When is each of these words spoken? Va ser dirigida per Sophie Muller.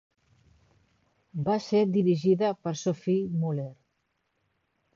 Va 1.49 1.57
ser 1.67 1.83
dirigida 1.99 2.51
per 2.63 2.73
Sophie 2.81 3.29
Muller. 3.45 3.69